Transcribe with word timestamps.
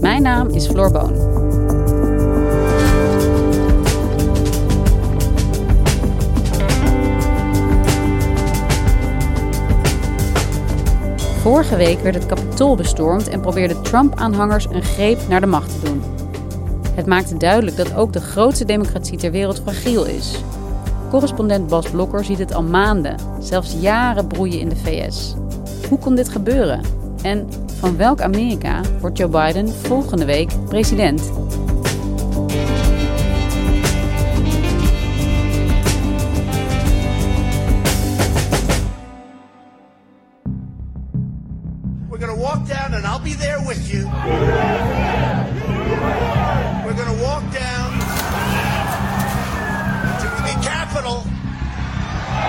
Mijn 0.00 0.22
naam 0.22 0.48
is 0.48 0.66
Floor 0.66 0.92
Boon. 0.92 1.14
Vorige 11.40 11.76
week 11.76 12.00
werd 12.00 12.14
het 12.14 12.26
Capitool 12.26 12.76
bestormd 12.76 13.28
en 13.28 13.40
probeerden 13.40 13.82
Trump-aanhangers 13.82 14.66
een 14.70 14.82
greep 14.82 15.18
naar 15.28 15.40
de 15.40 15.46
macht 15.46 15.80
te 15.80 15.86
doen. 15.86 16.02
Het 16.94 17.06
maakte 17.06 17.36
duidelijk 17.36 17.76
dat 17.76 17.94
ook 17.94 18.12
de 18.12 18.20
grootste 18.20 18.64
democratie 18.64 19.18
ter 19.18 19.30
wereld 19.30 19.60
fragiel 19.60 20.04
is. 20.04 20.42
Correspondent 21.10 21.66
Bas 21.68 21.90
Blokker 21.90 22.24
ziet 22.24 22.38
het 22.38 22.54
al 22.54 22.62
maanden, 22.62 23.16
zelfs 23.40 23.76
jaren 23.80 24.26
broeien 24.26 24.60
in 24.60 24.68
de 24.68 24.76
VS. 24.76 25.34
Hoe 25.88 25.98
kon 25.98 26.14
dit 26.14 26.28
gebeuren? 26.28 26.80
En 27.22 27.48
van 27.78 27.96
welk 27.96 28.20
Amerika 28.20 28.80
wordt 29.00 29.18
Joe 29.18 29.28
Biden 29.28 29.68
volgende 29.68 30.24
week 30.24 30.50
president? 30.68 31.30
We're 42.08 42.26
going 42.26 42.34
to 42.34 42.42
walk 42.42 42.66
down, 42.68 42.94
and 42.94 43.06
I'll 43.06 43.22
be 43.22 43.36
there 43.36 43.60
with 43.66 43.92
you. 43.92 44.04
We're 46.84 46.96
going 46.96 47.16
to 47.16 47.22
walk 47.22 47.42
down 47.52 47.90
to 50.18 50.26
the 50.42 50.68
Capitol. 50.68 51.22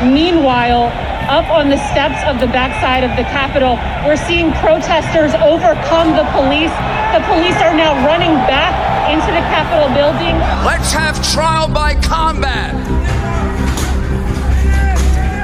Meanwhile, 0.04 1.09
up 1.30 1.48
on 1.54 1.70
the 1.70 1.78
steps 1.94 2.18
of 2.26 2.42
the 2.42 2.48
backside 2.48 3.06
of 3.06 3.14
the 3.16 3.22
Capitol, 3.30 3.78
we're 4.02 4.18
seeing 4.18 4.52
protesters 4.58 5.38
overcome 5.46 6.18
the 6.18 6.26
police. 6.34 6.74
The 7.14 7.22
police 7.30 7.56
are 7.62 7.74
now 7.78 7.94
running 8.02 8.34
back 8.50 8.74
into 9.14 9.30
the 9.30 9.46
Capitol 9.54 9.94
building. 9.94 10.34
Let's 10.66 10.92
have 10.92 11.22
trial 11.32 11.70
by 11.70 11.94
combat. 12.02 12.74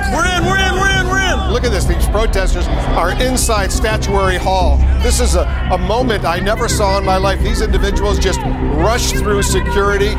We're 0.10 0.26
in, 0.26 0.46
we're 0.46 0.58
in, 0.58 0.74
we're 0.74 1.02
in, 1.02 1.08
we're 1.08 1.22
in. 1.22 1.54
Look 1.54 1.64
at 1.64 1.72
this. 1.72 1.86
These 1.86 2.08
protesters 2.08 2.68
are 2.98 3.12
inside 3.22 3.72
Statuary 3.72 4.38
Hall. 4.38 4.78
This 5.04 5.20
is 5.20 5.36
a, 5.36 5.46
a 5.72 5.78
moment 5.78 6.26
I 6.26 6.40
never 6.40 6.68
saw 6.68 6.98
in 6.98 7.06
my 7.06 7.18
life. 7.18 7.40
These 7.42 7.62
individuals 7.62 8.18
just 8.18 8.40
rush 8.42 9.12
through 9.12 9.44
security. 9.44 10.16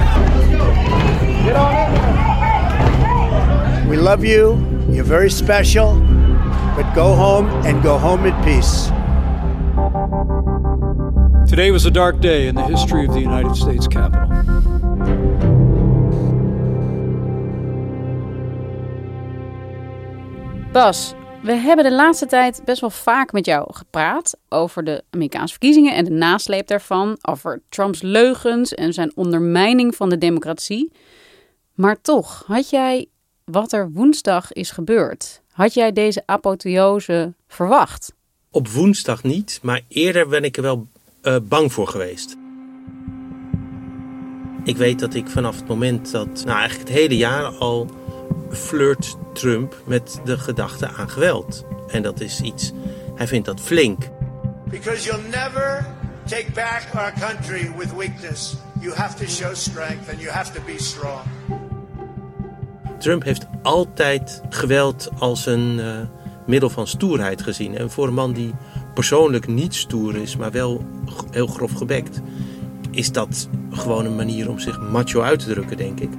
We 3.88 3.96
love 3.96 4.24
you. 4.24 4.75
You're 4.96 5.08
very 5.08 5.30
special. 5.30 6.00
But 6.74 6.94
go 6.94 7.14
home 7.14 7.48
and 7.66 7.82
go 7.82 7.98
home 7.98 8.28
in 8.28 8.34
peace. 8.44 8.90
Today 11.50 11.70
was 11.70 11.84
a 11.84 11.90
dark 11.90 12.20
day 12.22 12.46
in 12.46 12.54
the 12.54 12.62
history 12.62 13.06
of 13.06 13.12
the 13.12 13.20
United 13.20 13.56
States 13.56 13.86
Capitol. 13.86 14.28
Bas, 20.72 21.14
we 21.42 21.52
hebben 21.52 21.84
de 21.84 21.92
laatste 21.92 22.26
tijd 22.26 22.62
best 22.64 22.80
wel 22.80 22.90
vaak 22.90 23.32
met 23.32 23.46
jou 23.46 23.74
gepraat 23.74 24.36
over 24.48 24.84
de 24.84 25.04
Amerikaanse 25.10 25.52
verkiezingen 25.52 25.94
en 25.94 26.04
de 26.04 26.10
nasleep 26.10 26.66
daarvan, 26.66 27.18
over 27.22 27.62
Trumps 27.68 28.02
leugens 28.02 28.74
en 28.74 28.92
zijn 28.92 29.12
ondermijning 29.14 29.94
van 29.94 30.08
de 30.08 30.18
democratie. 30.18 30.92
Maar 31.74 32.00
toch, 32.00 32.44
had 32.46 32.70
jij 32.70 33.08
wat 33.50 33.72
er 33.72 33.90
woensdag 33.90 34.52
is 34.52 34.70
gebeurd, 34.70 35.42
had 35.52 35.74
jij 35.74 35.92
deze 35.92 36.22
apotheose 36.26 37.34
verwacht? 37.48 38.12
Op 38.50 38.68
woensdag 38.68 39.22
niet, 39.22 39.58
maar 39.62 39.80
eerder 39.88 40.28
ben 40.28 40.44
ik 40.44 40.56
er 40.56 40.62
wel 40.62 40.88
uh, 41.22 41.36
bang 41.42 41.72
voor 41.72 41.88
geweest. 41.88 42.36
Ik 44.64 44.76
weet 44.76 44.98
dat 44.98 45.14
ik 45.14 45.28
vanaf 45.28 45.56
het 45.56 45.68
moment 45.68 46.10
dat, 46.10 46.26
nou 46.26 46.58
eigenlijk 46.58 46.88
het 46.88 46.98
hele 46.98 47.16
jaar 47.16 47.44
al, 47.44 47.90
flirt 48.50 49.16
Trump 49.32 49.82
met 49.84 50.20
de 50.24 50.38
gedachte 50.38 50.88
aan 50.88 51.10
geweld. 51.10 51.64
En 51.88 52.02
dat 52.02 52.20
is 52.20 52.40
iets, 52.40 52.72
hij 53.14 53.26
vindt 53.26 53.46
dat 53.46 53.60
flink. 53.60 54.08
Because 54.70 55.04
you'll 55.04 55.28
never 55.28 55.86
take 56.24 56.50
back 56.54 56.86
our 56.94 57.12
country 57.20 57.72
with 57.78 57.96
weakness. 57.96 58.56
You 58.80 58.94
have 58.94 59.24
to 59.24 59.30
show 59.30 59.54
strength 59.54 60.08
and 60.10 60.20
you 60.20 60.30
have 60.30 60.52
to 60.52 60.60
be 60.66 60.82
strong. 60.82 61.35
Trump 62.98 63.22
heeft 63.22 63.46
altijd 63.62 64.42
geweld 64.48 65.10
als 65.18 65.46
een 65.46 65.78
uh, 65.78 65.98
middel 66.46 66.70
van 66.70 66.86
stoerheid 66.86 67.42
gezien. 67.42 67.76
En 67.76 67.90
voor 67.90 68.06
een 68.06 68.14
man 68.14 68.32
die 68.32 68.54
persoonlijk 68.94 69.46
niet 69.46 69.74
stoer 69.74 70.16
is, 70.16 70.36
maar 70.36 70.50
wel 70.50 70.84
heel 71.30 71.46
grof 71.46 71.72
gebekt, 71.72 72.20
is 72.90 73.12
dat 73.12 73.48
gewoon 73.70 74.04
een 74.04 74.16
manier 74.16 74.50
om 74.50 74.58
zich 74.58 74.80
macho 74.80 75.20
uit 75.20 75.38
te 75.38 75.46
drukken, 75.46 75.76
denk 75.76 76.00
ik. 76.00 76.10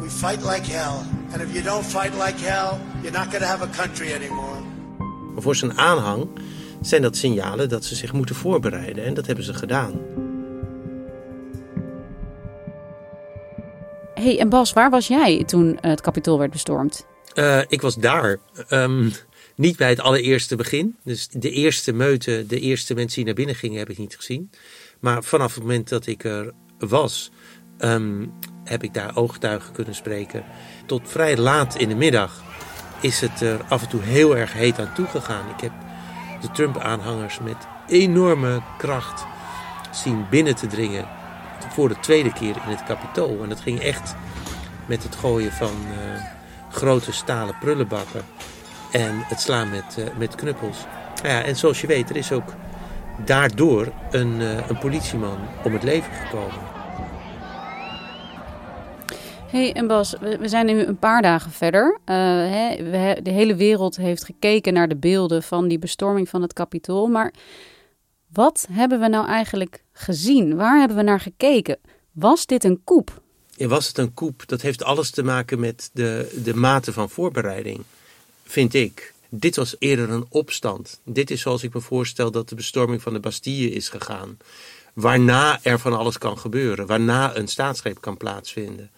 We 0.00 0.10
fight 0.10 0.44
like 0.44 0.70
hell. 0.70 1.22
And 1.32 1.42
if 1.42 1.52
you 1.52 1.64
don't 1.64 1.84
fight 1.84 2.12
like 2.14 2.44
hell, 2.44 2.78
you're 3.02 3.18
not 3.18 3.26
going 3.26 3.42
to 3.42 3.46
have 3.46 3.62
a 3.62 3.68
country 3.76 4.14
anymore. 4.14 4.60
Maar 5.32 5.42
voor 5.42 5.56
zijn 5.56 5.78
aanhang 5.78 6.28
zijn 6.80 7.02
dat 7.02 7.16
signalen 7.16 7.68
dat 7.68 7.84
ze 7.84 7.94
zich 7.94 8.12
moeten 8.12 8.34
voorbereiden. 8.34 9.04
En 9.04 9.14
dat 9.14 9.26
hebben 9.26 9.44
ze 9.44 9.54
gedaan. 9.54 9.92
Hey, 14.24 14.38
en 14.38 14.48
Bas, 14.48 14.72
waar 14.72 14.90
was 14.90 15.06
jij 15.06 15.44
toen 15.44 15.78
het 15.80 16.00
kapitool 16.00 16.38
werd 16.38 16.50
bestormd? 16.50 17.06
Uh, 17.34 17.60
ik 17.68 17.80
was 17.80 17.94
daar. 17.94 18.38
Um, 18.70 19.12
niet 19.56 19.76
bij 19.76 19.88
het 19.88 20.00
allereerste 20.00 20.56
begin. 20.56 20.96
Dus 21.04 21.28
de 21.28 21.50
eerste 21.50 21.92
meute, 21.92 22.44
de 22.48 22.60
eerste 22.60 22.94
mensen 22.94 23.16
die 23.16 23.24
naar 23.24 23.34
binnen 23.34 23.54
gingen, 23.54 23.78
heb 23.78 23.90
ik 23.90 23.98
niet 23.98 24.16
gezien. 24.16 24.50
Maar 25.00 25.22
vanaf 25.22 25.54
het 25.54 25.62
moment 25.62 25.88
dat 25.88 26.06
ik 26.06 26.24
er 26.24 26.52
was, 26.78 27.30
um, 27.78 28.32
heb 28.64 28.82
ik 28.82 28.94
daar 28.94 29.16
ooggetuigen 29.16 29.72
kunnen 29.72 29.94
spreken. 29.94 30.44
Tot 30.86 31.08
vrij 31.08 31.36
laat 31.36 31.74
in 31.74 31.88
de 31.88 31.94
middag 31.94 32.42
is 33.00 33.20
het 33.20 33.40
er 33.40 33.62
af 33.68 33.82
en 33.82 33.88
toe 33.88 34.02
heel 34.02 34.36
erg 34.36 34.52
heet 34.52 34.78
aan 34.78 34.94
toegegaan. 34.94 35.50
Ik 35.50 35.60
heb 35.60 35.72
de 36.40 36.50
Trump-aanhangers 36.50 37.38
met 37.38 37.56
enorme 37.88 38.62
kracht 38.78 39.24
zien 39.92 40.26
binnen 40.30 40.54
te 40.54 40.66
dringen. 40.66 41.08
Voor 41.68 41.88
de 41.88 42.00
tweede 42.00 42.32
keer 42.32 42.56
in 42.66 42.70
het 42.70 42.84
kapitool. 42.84 43.42
En 43.42 43.48
dat 43.48 43.60
ging 43.60 43.80
echt 43.80 44.14
met 44.86 45.02
het 45.02 45.16
gooien 45.16 45.52
van 45.52 45.74
uh, 45.90 46.22
grote 46.70 47.12
stalen 47.12 47.58
prullenbakken. 47.60 48.22
En 48.92 49.12
het 49.14 49.40
slaan 49.40 49.70
met, 49.70 49.96
uh, 49.98 50.04
met 50.18 50.34
knuppels. 50.34 50.78
Ja, 51.22 51.42
en 51.42 51.56
zoals 51.56 51.80
je 51.80 51.86
weet, 51.86 52.10
er 52.10 52.16
is 52.16 52.32
ook 52.32 52.54
daardoor 53.24 53.92
een, 54.10 54.40
uh, 54.40 54.68
een 54.68 54.78
politieman 54.78 55.38
om 55.64 55.72
het 55.72 55.82
leven 55.82 56.12
gekomen. 56.12 56.72
hey, 59.50 59.72
en 59.72 59.86
Bas, 59.86 60.14
we 60.20 60.48
zijn 60.48 60.66
nu 60.66 60.84
een 60.84 60.98
paar 60.98 61.22
dagen 61.22 61.50
verder. 61.50 61.98
Hè, 62.04 62.76
de 63.22 63.30
hele 63.30 63.54
wereld 63.54 63.96
heeft 63.96 64.24
gekeken 64.24 64.72
naar 64.72 64.88
de 64.88 64.96
beelden 64.96 65.42
van 65.42 65.68
die 65.68 65.78
bestorming 65.78 66.28
van 66.28 66.42
het 66.42 66.52
kapitool. 66.52 67.06
Maar 67.06 67.32
wat 68.34 68.66
hebben 68.70 69.00
we 69.00 69.08
nou 69.08 69.26
eigenlijk 69.26 69.82
gezien? 69.92 70.56
Waar 70.56 70.78
hebben 70.78 70.96
we 70.96 71.02
naar 71.02 71.20
gekeken? 71.20 71.78
Was 72.12 72.46
dit 72.46 72.64
een 72.64 72.80
koep? 72.84 73.22
Ja, 73.56 73.66
was 73.66 73.86
het 73.88 73.98
een 73.98 74.14
koep? 74.14 74.42
Dat 74.46 74.60
heeft 74.60 74.84
alles 74.84 75.10
te 75.10 75.22
maken 75.22 75.60
met 75.60 75.90
de, 75.92 76.40
de 76.44 76.54
mate 76.54 76.92
van 76.92 77.10
voorbereiding, 77.10 77.82
vind 78.44 78.74
ik. 78.74 79.12
Dit 79.28 79.56
was 79.56 79.76
eerder 79.78 80.10
een 80.10 80.26
opstand. 80.28 81.00
Dit 81.04 81.30
is 81.30 81.40
zoals 81.40 81.62
ik 81.62 81.74
me 81.74 81.80
voorstel 81.80 82.30
dat 82.30 82.48
de 82.48 82.54
bestorming 82.54 83.02
van 83.02 83.12
de 83.12 83.20
Bastille 83.20 83.70
is 83.70 83.88
gegaan. 83.88 84.36
Waarna 84.94 85.58
er 85.62 85.78
van 85.78 85.98
alles 85.98 86.18
kan 86.18 86.38
gebeuren. 86.38 86.86
Waarna 86.86 87.36
een 87.36 87.48
staatsgreep 87.48 88.00
kan 88.00 88.16
plaatsvinden. 88.16 88.90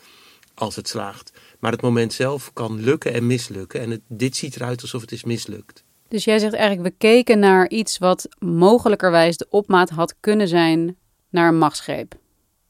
Als 0.55 0.77
het 0.77 0.89
slaagt. 0.89 1.33
Maar 1.59 1.73
het 1.73 1.83
moment 1.83 2.13
zelf 2.13 2.53
kan 2.53 2.81
lukken 2.81 3.13
en 3.13 3.27
mislukken. 3.27 3.81
En 3.81 4.03
dit 4.09 4.37
ziet 4.37 4.57
eruit 4.57 4.83
alsof 4.83 5.01
het 5.01 5.13
is 5.13 5.25
mislukt. 5.25 5.85
Dus 6.09 6.25
jij 6.25 6.39
zegt 6.39 6.55
eigenlijk, 6.55 6.89
we 6.89 6.95
keken 6.99 7.39
naar 7.39 7.69
iets 7.69 7.99
wat 7.99 8.29
mogelijkerwijs 8.39 9.37
de 9.37 9.47
opmaat 9.51 9.91
had 9.91 10.15
kunnen 10.21 10.49
zijn 10.49 10.97
naar 11.31 11.49
een 11.49 11.59
machtsgreep. 11.59 12.15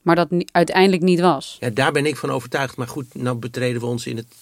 Maar 0.02 0.16
dat 0.16 0.28
uiteindelijk 0.52 1.02
niet 1.02 1.20
was. 1.20 1.56
Ja, 1.60 1.70
daar 1.70 1.92
ben 1.92 2.06
ik 2.06 2.16
van 2.16 2.30
overtuigd. 2.30 2.76
Maar 2.76 2.88
goed, 2.88 3.14
nou 3.14 3.36
betreden 3.36 3.80
we 3.80 3.86
ons 3.86 4.06
in 4.06 4.16
het, 4.16 4.34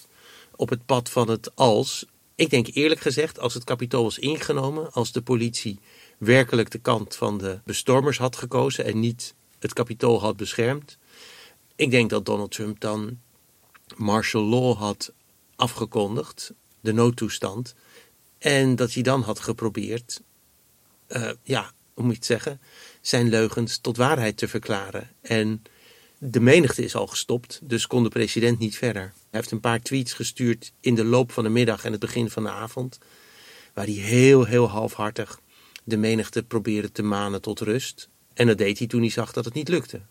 op 0.55 0.69
het 0.69 0.85
pad 0.85 1.09
van 1.09 1.29
het 1.29 1.55
als. 1.55 2.05
Ik 2.35 2.49
denk 2.49 2.67
eerlijk 2.73 3.01
gezegd, 3.01 3.39
als 3.39 3.53
het 3.53 3.63
kapitool 3.63 4.03
was 4.03 4.19
ingenomen, 4.19 4.91
als 4.91 5.11
de 5.11 5.21
politie 5.21 5.79
werkelijk 6.17 6.71
de 6.71 6.77
kant 6.77 7.15
van 7.15 7.37
de 7.37 7.59
bestormers 7.63 8.17
had 8.17 8.35
gekozen 8.35 8.85
en 8.85 8.99
niet 8.99 9.33
het 9.59 9.73
kapitool 9.73 10.19
had 10.19 10.37
beschermd. 10.37 10.97
Ik 11.75 11.91
denk 11.91 12.09
dat 12.09 12.25
Donald 12.25 12.51
Trump 12.51 12.79
dan 12.79 13.19
martial 13.95 14.43
law 14.43 14.77
had 14.77 15.11
afgekondigd, 15.55 16.53
de 16.81 16.93
noodtoestand. 16.93 17.75
En 18.45 18.75
dat 18.75 18.93
hij 18.93 19.03
dan 19.03 19.21
had 19.21 19.39
geprobeerd, 19.39 20.21
uh, 21.07 21.29
ja, 21.43 21.71
hoe 21.93 22.03
moet 22.03 22.11
je 22.11 22.17
het 22.17 22.25
zeggen, 22.25 22.61
zijn 23.01 23.29
leugens 23.29 23.77
tot 23.77 23.97
waarheid 23.97 24.37
te 24.37 24.47
verklaren. 24.47 25.09
En 25.21 25.63
de 26.17 26.39
menigte 26.39 26.83
is 26.83 26.95
al 26.95 27.07
gestopt, 27.07 27.59
dus 27.63 27.87
kon 27.87 28.03
de 28.03 28.09
president 28.09 28.59
niet 28.59 28.77
verder. 28.77 29.01
Hij 29.01 29.13
heeft 29.29 29.51
een 29.51 29.59
paar 29.59 29.81
tweets 29.81 30.13
gestuurd 30.13 30.71
in 30.79 30.95
de 30.95 31.03
loop 31.03 31.31
van 31.31 31.43
de 31.43 31.49
middag 31.49 31.85
en 31.85 31.91
het 31.91 31.99
begin 31.99 32.29
van 32.29 32.43
de 32.43 32.49
avond, 32.49 32.97
waar 33.73 33.85
hij 33.85 33.93
heel, 33.93 34.43
heel 34.43 34.69
halfhartig 34.69 35.39
de 35.83 35.97
menigte 35.97 36.43
probeerde 36.43 36.91
te 36.91 37.03
manen 37.03 37.41
tot 37.41 37.59
rust. 37.59 38.09
En 38.33 38.47
dat 38.47 38.57
deed 38.57 38.77
hij 38.77 38.87
toen 38.87 39.01
hij 39.01 39.09
zag 39.09 39.31
dat 39.31 39.45
het 39.45 39.53
niet 39.53 39.69
lukte. 39.69 40.01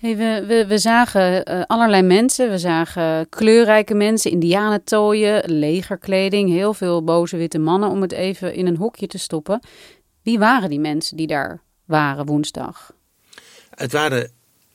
We, 0.00 0.44
we, 0.46 0.64
we 0.66 0.78
zagen 0.78 1.50
uh, 1.50 1.62
allerlei 1.66 2.02
mensen. 2.02 2.50
We 2.50 2.58
zagen 2.58 3.28
kleurrijke 3.28 3.94
mensen, 3.94 4.30
indianentooien, 4.30 5.52
legerkleding, 5.52 6.50
heel 6.50 6.74
veel 6.74 7.04
boze 7.04 7.36
witte 7.36 7.58
mannen 7.58 7.90
om 7.90 8.02
het 8.02 8.12
even 8.12 8.54
in 8.54 8.66
een 8.66 8.76
hokje 8.76 9.06
te 9.06 9.18
stoppen. 9.18 9.60
Wie 10.22 10.38
waren 10.38 10.70
die 10.70 10.80
mensen 10.80 11.16
die 11.16 11.26
daar 11.26 11.62
waren 11.84 12.26
woensdag? 12.26 12.92
Het 13.70 13.92
waren 13.92 14.30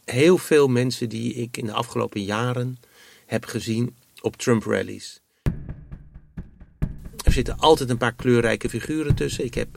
heel 0.06 0.38
veel 0.38 0.68
mensen 0.68 1.10
die 1.10 1.34
ik 1.34 1.58
in 1.58 1.66
de 1.66 1.74
afgelopen 1.74 2.24
jaren 2.24 2.78
heb 3.26 3.46
gezien 3.46 3.96
op 4.22 4.36
Trump-rallies. 4.36 5.22
Er 7.24 7.32
zitten 7.32 7.58
altijd 7.58 7.90
een 7.90 7.98
paar 7.98 8.16
kleurrijke 8.16 8.70
figuren 8.70 9.16
tussen. 9.16 9.46
Ik 9.46 9.54
heb 9.54 9.68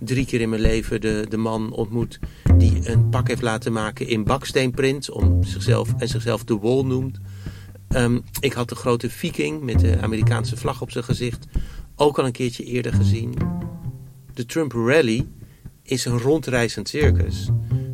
drie 0.00 0.26
keer 0.26 0.40
in 0.40 0.48
mijn 0.48 0.60
leven 0.60 1.00
de, 1.00 1.26
de 1.28 1.36
man 1.36 1.72
ontmoet 1.72 2.18
die 2.56 2.90
een 2.90 3.08
pak 3.08 3.28
heeft 3.28 3.42
laten 3.42 3.72
maken 3.72 4.08
in 4.08 4.24
baksteenprint 4.24 5.10
om 5.10 5.44
zichzelf, 5.44 5.94
en 5.98 6.08
zichzelf 6.08 6.44
de 6.44 6.58
Wall 6.58 6.82
noemt. 6.82 7.18
Um, 7.88 8.22
ik 8.40 8.52
had 8.52 8.68
de 8.68 8.74
grote 8.74 9.10
viking 9.10 9.62
met 9.62 9.80
de 9.80 9.98
Amerikaanse 10.00 10.56
vlag 10.56 10.80
op 10.82 10.90
zijn 10.90 11.04
gezicht 11.04 11.46
ook 11.96 12.18
al 12.18 12.26
een 12.26 12.32
keertje 12.32 12.64
eerder 12.64 12.92
gezien. 12.92 13.34
De 14.34 14.46
Trump 14.46 14.72
Rally 14.72 15.26
is 15.82 16.04
een 16.04 16.18
rondreizend 16.18 16.88
circus. 16.88 17.48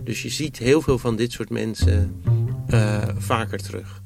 Dus 0.04 0.22
je 0.22 0.30
ziet 0.30 0.58
heel 0.58 0.82
veel 0.82 0.98
van 0.98 1.16
dit 1.16 1.32
soort 1.32 1.50
mensen 1.50 2.22
uh, 2.68 3.08
vaker 3.16 3.58
terug. 3.58 4.02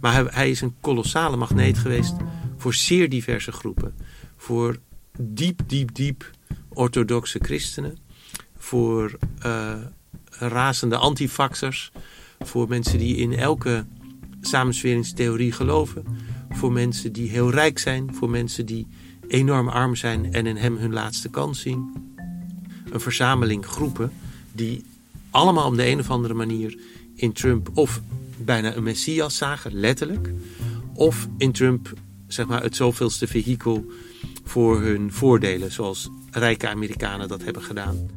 Maar 0.00 0.34
hij 0.34 0.50
is 0.50 0.60
een 0.60 0.74
kolossale 0.80 1.36
magneet 1.36 1.78
geweest 1.78 2.14
voor 2.60 2.74
zeer 2.74 3.08
diverse 3.08 3.52
groepen. 3.52 3.94
Voor 4.36 4.78
diep, 5.18 5.60
diep, 5.66 5.94
diep 5.94 6.30
orthodoxe 6.68 7.38
christenen. 7.42 7.98
Voor 8.56 9.18
uh, 9.46 9.74
razende 10.28 10.96
antifaxers. 10.96 11.92
Voor 12.38 12.68
mensen 12.68 12.98
die 12.98 13.16
in 13.16 13.32
elke 13.32 13.86
samensweringstheorie 14.40 15.52
geloven. 15.52 16.04
Voor 16.50 16.72
mensen 16.72 17.12
die 17.12 17.30
heel 17.30 17.50
rijk 17.50 17.78
zijn. 17.78 18.14
Voor 18.14 18.30
mensen 18.30 18.66
die 18.66 18.86
enorm 19.28 19.68
arm 19.68 19.96
zijn 19.96 20.32
en 20.32 20.46
in 20.46 20.56
hem 20.56 20.76
hun 20.76 20.92
laatste 20.92 21.28
kans 21.28 21.60
zien. 21.60 21.92
Een 22.90 23.00
verzameling 23.00 23.66
groepen 23.66 24.12
die 24.52 24.84
allemaal 25.30 25.66
op 25.66 25.76
de 25.76 25.88
een 25.88 25.98
of 25.98 26.10
andere 26.10 26.34
manier 26.34 26.78
in 27.14 27.32
Trump 27.32 27.70
of 27.74 28.00
bijna 28.36 28.74
een 28.74 28.82
messias 28.82 29.36
zagen, 29.36 29.74
letterlijk. 29.74 30.32
Of 30.94 31.28
in 31.38 31.52
Trump 31.52 31.92
zeg 32.32 32.46
maar, 32.46 32.62
het 32.62 32.76
zoveelste 32.76 33.26
vehikel 33.26 33.84
voor 34.44 34.80
hun 34.80 35.12
voordelen, 35.12 35.72
zoals 35.72 36.08
rijke 36.30 36.68
Amerikanen 36.68 37.28
dat 37.28 37.42
hebben 37.42 37.62
gedaan. 37.62 38.08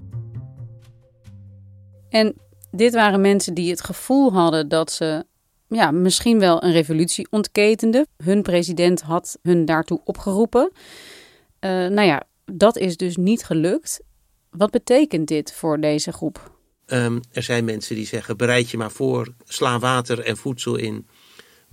En 2.10 2.36
dit 2.72 2.94
waren 2.94 3.22
mensen 3.22 3.54
die 3.54 3.70
het 3.70 3.84
gevoel 3.84 4.34
hadden 4.34 4.70
dat 4.70 4.92
ze 4.92 5.26
ja, 5.68 5.92
misschien 5.92 6.40
wel 6.40 6.64
een 6.64 6.72
revolutie 6.72 7.28
ontketenden. 7.30 8.08
Hun 8.24 8.42
president 8.42 9.02
had 9.02 9.38
hun 9.42 9.66
daartoe 9.66 10.02
opgeroepen. 10.04 10.72
Uh, 10.74 11.70
nou 11.70 12.02
ja, 12.02 12.24
dat 12.46 12.78
is 12.78 12.98
dus 12.98 13.18
niet 13.18 13.44
gelukt. 13.44 14.02
Wat 14.50 14.72
betekent 14.72 15.28
dit 15.28 15.54
voor 15.54 15.80
deze 15.80 16.12
groep? 16.12 16.52
Um, 16.86 17.20
er 17.32 17.44
zijn 17.44 17.66
mensen 17.66 17.96
die 17.96 18.06
zeggen: 18.06 18.38
bereid 18.38 18.70
je 18.70 18.78
maar 18.78 18.92
voor, 18.92 19.34
sla 19.46 19.80
water 19.80 20.20
en 20.20 20.38
voedsel 20.38 20.76
in 20.76 21.08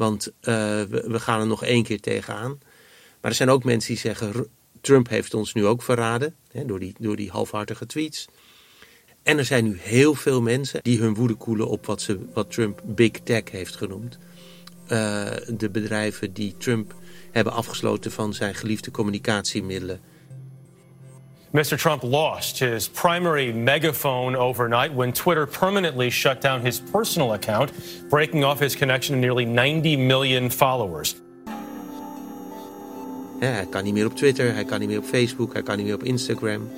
want 0.01 0.29
uh, 0.29 0.35
we, 0.83 1.05
we, 1.07 1.21
gaan 1.21 1.41
er 1.41 1.47
nog 1.47 1.65
één 1.65 1.83
keer 1.83 2.01
tegenaan. 2.01 2.59
Maar 3.21 3.31
er 3.31 3.37
zijn 3.37 3.51
ook 3.51 3.65
mensen 3.65 3.89
die 3.89 4.01
zeggen: 4.01 4.47
Trump 4.81 5.09
heeft 5.09 5.35
ons 5.35 5.55
nu 5.55 5.67
ook 5.67 5.83
verraden. 5.83 6.35
Hè, 6.53 6.65
door, 6.65 6.79
die, 6.79 6.95
door 6.99 7.17
die 7.17 7.31
halfhartige 7.31 7.87
tweets. 7.87 8.29
En 9.23 9.39
er 9.39 9.45
zijn 9.45 9.65
nu 9.65 9.77
heel 9.81 10.15
veel 10.15 10.43
mensen 10.43 10.81
die 10.83 11.01
hun 11.01 11.15
woede 11.15 11.35
koelen 11.35 11.69
op 11.69 11.87
wat, 11.87 12.03
ze, 12.03 12.19
wat 12.35 12.51
Trump 12.51 12.81
Big 12.85 13.11
Tech 13.11 13.51
heeft 13.51 13.77
genoemd. 13.77 14.19
Uh, 14.89 15.27
de 15.49 15.71
bedrijven 15.73 16.33
die 16.33 16.55
Trump 16.59 16.95
hebben 17.31 17.53
afgesloten 17.53 18.13
van 18.13 18.35
zijn 18.35 18.55
geliefde 18.55 18.91
communicatiemiddelen. 18.91 20.01
Mr. 21.53 21.77
Trump 21.77 22.05
lost 22.05 22.61
his 22.61 22.87
primary 22.87 23.53
megaphone 23.53 24.37
overnight 24.37 24.95
when 24.95 25.13
Twitter 25.13 25.47
permanently 25.47 26.09
shut 26.09 26.41
down 26.41 26.61
his 26.61 26.79
personal 26.79 27.33
account, 27.33 27.73
breaking 28.09 28.45
off 28.45 28.61
his 28.61 28.77
connection 28.77 29.17
to 29.17 29.21
nearly 29.21 29.45
90 29.45 29.97
million 29.97 30.49
followers. 30.49 31.17
Ja, 33.41 33.47
hij 33.47 33.67
kan 33.71 33.85
niet 33.85 33.95
meer 33.95 34.07
op 34.07 34.17
Twitter, 34.17 34.55
hij 34.55 34.65
kan 34.65 34.81
niet 34.81 34.89
meer 34.89 34.99
op 34.99 35.05
Facebook, 35.05 35.53
hij 35.53 35.63
kan 35.63 35.77
niet 35.77 35.87
meer 35.87 35.95
op 35.95 36.03
Instagram. 36.03 36.71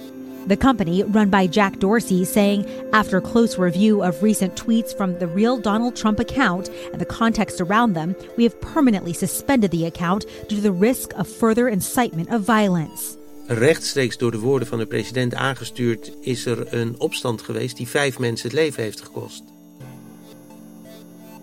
The 0.48 0.56
company, 0.56 1.04
run 1.12 1.28
by 1.28 1.48
Jack 1.50 1.78
Dorsey, 1.80 2.24
saying 2.24 2.66
after 2.92 3.18
a 3.18 3.20
close 3.20 3.58
review 3.58 4.00
of 4.00 4.22
recent 4.22 4.56
tweets 4.56 4.94
from 4.94 5.18
the 5.18 5.26
real 5.26 5.60
Donald 5.60 5.96
Trump 5.96 6.18
account 6.18 6.70
and 6.92 6.98
the 6.98 7.14
context 7.16 7.60
around 7.60 7.94
them, 7.94 8.16
we 8.36 8.44
have 8.44 8.58
permanently 8.60 9.12
suspended 9.12 9.70
the 9.70 9.86
account 9.86 10.24
due 10.48 10.56
to 10.56 10.62
the 10.62 10.72
risk 10.72 11.12
of 11.18 11.28
further 11.28 11.68
incitement 11.68 12.30
of 12.30 12.40
violence. 12.40 13.18
Rechtstreeks 13.54 14.18
door 14.18 14.30
de 14.30 14.38
woorden 14.38 14.68
van 14.68 14.78
de 14.78 14.86
president 14.86 15.34
aangestuurd 15.34 16.12
is 16.20 16.46
er 16.46 16.74
een 16.74 17.00
opstand 17.00 17.42
geweest 17.42 17.76
die 17.76 17.88
vijf 17.88 18.18
mensen 18.18 18.48
het 18.48 18.58
leven 18.58 18.82
heeft 18.82 19.00
gekost. 19.00 19.42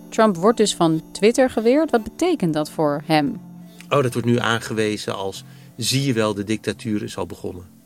Trump 0.08 0.36
wordt 0.36 0.58
dus 0.58 0.74
van 0.74 1.02
Twitter 1.12 1.50
geweerd. 1.50 1.90
Wat 1.90 2.02
betekent 2.02 2.54
dat 2.54 2.70
voor 2.70 3.02
hem? 3.06 3.40
Oh, 3.88 4.02
dat 4.02 4.12
wordt 4.12 4.28
nu 4.28 4.38
aangewezen 4.38 5.14
als 5.16 5.44
zie 5.76 6.04
je 6.04 6.12
wel, 6.12 6.34
de 6.34 6.44
dictatuur 6.44 7.02
is 7.02 7.16
al 7.16 7.26
begonnen. 7.26 7.78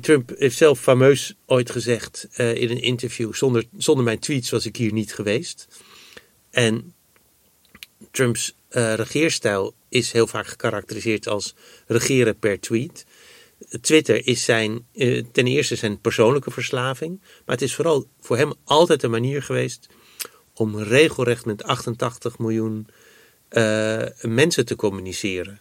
Trump 0.00 0.32
heeft 0.36 0.56
zelf 0.56 0.80
fameus 0.80 1.34
ooit 1.46 1.70
gezegd 1.70 2.28
uh, 2.36 2.54
in 2.54 2.70
een 2.70 2.82
interview: 2.82 3.34
zonder, 3.34 3.64
zonder 3.76 4.04
mijn 4.04 4.18
tweets 4.18 4.50
was 4.50 4.66
ik 4.66 4.76
hier 4.76 4.92
niet 4.92 5.14
geweest. 5.14 5.68
En 6.50 6.94
Trumps 8.10 8.54
uh, 8.72 8.94
regeerstijl 8.94 9.74
is 9.88 10.12
heel 10.12 10.26
vaak 10.26 10.46
gekarakteriseerd 10.46 11.28
als 11.28 11.54
regeren 11.86 12.38
per 12.38 12.60
tweet. 12.60 13.04
Twitter 13.80 14.26
is 14.26 14.44
zijn, 14.44 14.86
uh, 14.92 15.24
ten 15.32 15.46
eerste 15.46 15.76
zijn 15.76 16.00
persoonlijke 16.00 16.50
verslaving, 16.50 17.20
maar 17.20 17.54
het 17.54 17.62
is 17.62 17.74
vooral 17.74 18.06
voor 18.20 18.36
hem 18.36 18.52
altijd 18.64 19.02
een 19.02 19.10
manier 19.10 19.42
geweest 19.42 19.88
om 20.54 20.78
regelrecht 20.78 21.44
met 21.44 21.64
88 21.64 22.38
miljoen 22.38 22.86
uh, 23.50 24.02
mensen 24.20 24.66
te 24.66 24.76
communiceren. 24.76 25.60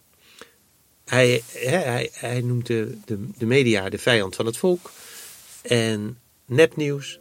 Hij, 1.06 1.44
hij, 1.53 2.10
hij 2.13 2.41
noemt 2.41 2.68
de, 2.68 2.98
de, 3.06 3.27
de 3.38 3.46
media 3.46 3.89
de 3.89 3.98
vijand 3.98 4.36
van 4.36 4.46
het 4.46 4.58
volk 4.58 4.91
en 5.62 6.20
nepnieuws. 6.46 7.20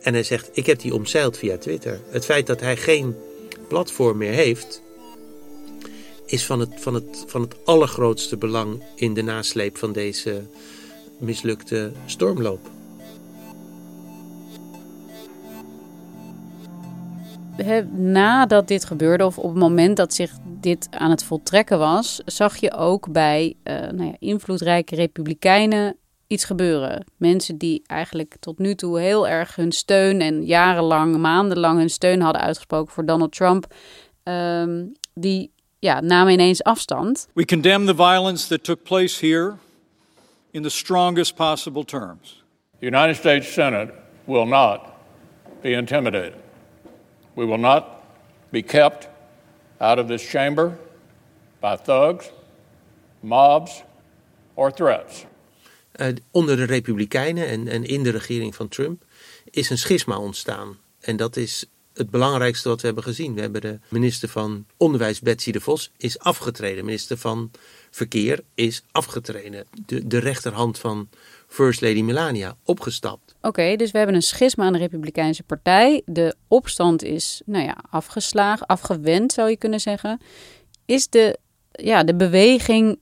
En 0.00 0.12
hij 0.12 0.22
zegt: 0.22 0.50
Ik 0.52 0.66
heb 0.66 0.78
die 0.78 0.94
omzeild 0.94 1.38
via 1.38 1.58
Twitter. 1.58 2.00
Het 2.08 2.24
feit 2.24 2.46
dat 2.46 2.60
hij 2.60 2.76
geen 2.76 3.16
platform 3.68 4.16
meer 4.16 4.32
heeft, 4.32 4.82
is 6.26 6.46
van 6.46 6.60
het, 6.60 6.70
van, 6.76 6.94
het, 6.94 7.24
van 7.26 7.40
het 7.40 7.56
allergrootste 7.64 8.36
belang 8.36 8.82
in 8.94 9.14
de 9.14 9.22
nasleep 9.22 9.76
van 9.76 9.92
deze 9.92 10.42
mislukte 11.18 11.92
stormloop. 12.06 12.72
Nadat 17.92 18.68
dit 18.68 18.84
gebeurde, 18.84 19.26
of 19.26 19.38
op 19.38 19.50
het 19.50 19.58
moment 19.58 19.96
dat 19.96 20.14
zich 20.14 20.32
dit 20.44 20.88
aan 20.90 21.10
het 21.10 21.24
voltrekken 21.24 21.78
was, 21.78 22.20
zag 22.24 22.56
je 22.56 22.72
ook 22.72 23.12
bij 23.12 23.56
uh, 23.64 23.74
nou 23.74 24.04
ja, 24.04 24.16
invloedrijke 24.18 24.94
republikeinen 24.94 25.96
iets 26.26 26.44
gebeuren. 26.44 27.04
Mensen 27.16 27.58
die 27.58 27.82
eigenlijk 27.86 28.36
tot 28.40 28.58
nu 28.58 28.74
toe 28.74 29.00
heel 29.00 29.28
erg 29.28 29.56
hun 29.56 29.72
steun 29.72 30.20
en 30.20 30.44
jarenlang, 30.44 31.16
maandenlang 31.16 31.78
hun 31.78 31.90
steun 31.90 32.20
hadden 32.20 32.42
uitgesproken 32.42 32.92
voor 32.92 33.06
Donald 33.06 33.32
Trump, 33.32 33.74
um, 34.24 34.92
die 35.14 35.53
ja, 35.84 36.00
namen 36.00 36.32
ineens 36.32 36.62
afstand. 36.62 37.28
We 37.32 37.44
condemn 37.44 37.86
the 37.86 37.94
violence 37.94 38.48
that 38.48 38.64
took 38.64 38.82
place 38.84 39.20
here 39.20 39.54
in 40.50 40.62
the 40.62 40.70
strongest 40.70 41.34
possible 41.34 41.84
terms. 41.84 42.42
The 42.78 42.86
United 42.86 43.16
States 43.16 43.52
Senate 43.52 43.92
will 44.24 44.46
not 44.46 44.80
be 45.60 45.72
intimidated. 45.72 46.34
We 47.34 47.46
will 47.46 47.60
not 47.60 47.84
be 48.50 48.62
kept 48.62 49.08
out 49.80 49.98
of 49.98 50.06
this 50.06 50.30
chamber 50.30 50.72
by 51.60 51.76
thugs, 51.76 52.30
mobs, 53.22 53.82
or 54.54 54.72
threats. 54.72 55.24
Uh, 56.00 56.08
onder 56.30 56.56
de 56.56 56.64
Republikeinen 56.64 57.48
en, 57.48 57.68
en 57.68 57.84
in 57.84 58.02
de 58.02 58.10
regering 58.10 58.54
van 58.54 58.68
Trump 58.68 59.04
is 59.50 59.70
een 59.70 59.78
schisma 59.78 60.18
ontstaan. 60.18 60.78
En 61.00 61.16
dat 61.16 61.36
is 61.36 61.64
het 61.94 62.10
belangrijkste 62.10 62.68
wat 62.68 62.80
we 62.80 62.86
hebben 62.86 63.04
gezien. 63.04 63.34
We 63.34 63.40
hebben 63.40 63.60
de 63.60 63.78
minister 63.88 64.28
van 64.28 64.66
Onderwijs, 64.76 65.20
Betsy 65.20 65.52
de 65.52 65.60
Vos, 65.60 65.90
is 65.96 66.18
afgetreden. 66.18 66.84
Minister 66.84 67.16
van 67.16 67.50
Verkeer 67.90 68.40
is 68.54 68.82
afgetreden. 68.92 69.66
De, 69.86 70.06
de 70.06 70.18
rechterhand 70.18 70.78
van 70.78 71.08
First 71.46 71.80
Lady 71.80 72.02
Melania 72.02 72.56
opgestapt. 72.64 73.34
Oké, 73.40 73.76
dus 73.76 73.90
we 73.90 73.98
hebben 73.98 74.16
een 74.16 74.22
schisma 74.22 74.64
aan 74.64 74.72
de 74.72 74.78
Republikeinse 74.78 75.42
Partij. 75.42 76.02
De 76.04 76.34
opstand 76.48 77.02
is, 77.02 77.42
nou 77.46 77.64
ja, 77.64 77.76
afgeslagen, 77.90 78.66
afgewend 78.66 79.32
zou 79.32 79.50
je 79.50 79.56
kunnen 79.56 79.80
zeggen. 79.80 80.20
Is 80.84 81.08
de, 81.08 81.38
ja, 81.72 82.04
de 82.04 82.14
beweging 82.14 82.98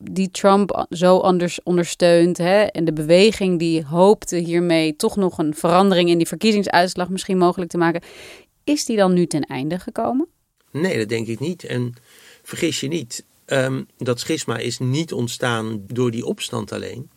die 0.00 0.30
Trump 0.30 0.86
zo 0.90 1.18
anders 1.18 1.62
ondersteunt 1.62 2.38
hè, 2.38 2.62
en 2.62 2.84
de 2.84 2.92
beweging 2.92 3.58
die 3.58 3.84
hoopte 3.84 4.36
hiermee 4.36 4.96
toch 4.96 5.16
nog 5.16 5.38
een 5.38 5.54
verandering 5.54 6.08
in 6.08 6.18
die 6.18 6.26
verkiezingsuitslag 6.26 7.08
misschien 7.08 7.38
mogelijk 7.38 7.70
te 7.70 7.78
maken, 7.78 8.02
is 8.64 8.84
die 8.84 8.96
dan 8.96 9.12
nu 9.12 9.26
ten 9.26 9.42
einde 9.42 9.78
gekomen? 9.78 10.28
Nee, 10.70 10.98
dat 10.98 11.08
denk 11.08 11.26
ik 11.26 11.40
niet. 11.40 11.64
En 11.64 11.94
vergis 12.42 12.80
je 12.80 12.88
niet, 12.88 13.24
ehm, 13.44 13.82
dat 13.98 14.20
schisma 14.20 14.58
is 14.58 14.78
niet 14.78 15.12
ontstaan 15.12 15.82
door 15.86 16.10
die 16.10 16.24
opstand 16.24 16.72
alleen. 16.72 17.10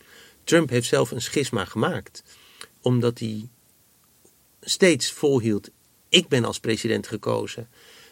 Trump 0.43 0.69
heeft 0.69 0.87
zelf 0.87 1.11
een 1.11 1.21
schisma 1.21 1.65
gemaakt, 1.65 2.23
omdat 2.81 3.19
hij 3.19 3.47
steeds 4.61 5.11
volhield: 5.11 5.69
ik 6.09 6.27
ben 6.27 6.45
als 6.45 6.59
president 6.59 7.07
gekozen. 7.07 7.69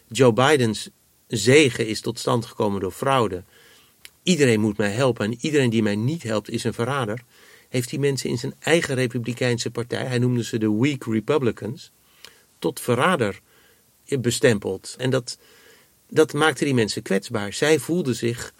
Joe 0.08 0.34
Bidens 0.34 0.90
zegen 1.28 1.88
is 1.88 2.02
tot 2.02 2.20
stand 2.20 2.46
gekomen 2.46 2.82
door 2.82 2.92
fraude 2.92 3.44
iedereen 4.26 4.60
moet 4.60 4.78
mij 4.78 4.92
helpen 4.92 5.26
en 5.26 5.38
iedereen 5.42 5.70
die 5.70 5.84
mij 5.84 5.96
niet 5.96 6.24
helpt 6.24 6.50
is 6.50 6.64
een 6.64 6.74
verrader, 6.74 7.24
heeft 7.70 7.90
die 7.90 8.00
mensen 8.00 8.30
in 8.30 8.38
zijn 8.38 8.54
eigen 8.60 8.96
Republikeinse 8.96 9.72
partij, 9.72 10.06
hij 10.06 10.20
noemde 10.20 10.44
ze 10.44 10.58
de 10.58 10.72
Weak 10.72 11.04
Republicans, 11.06 11.92
tot 12.60 12.80
verrader 12.80 13.40
bestempeld. 14.20 14.96
En 14.98 15.10
dat, 15.10 15.38
dat 16.10 16.34
maakte 16.34 16.66
die 16.66 16.74
mensen 16.74 17.02
kwetsbaar. 17.02 17.54
Zij 17.54 17.80
voelden 17.80 18.16
zich 18.16 18.54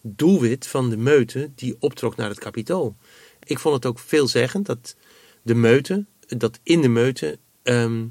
doelwit 0.00 0.66
van 0.66 0.90
de 0.90 0.96
meute 0.96 1.50
die 1.54 1.76
optrok 1.78 2.16
naar 2.16 2.28
het 2.28 2.38
kapitool. 2.38 2.96
Ik 3.42 3.58
vond 3.58 3.74
het 3.74 3.86
ook 3.86 3.98
veelzeggend 3.98 4.66
dat 4.66 4.96
de 5.42 5.54
meute, 5.54 6.04
dat 6.26 6.60
in 6.62 6.80
de 6.80 6.88
meute 6.88 7.38
ehm, 7.62 8.06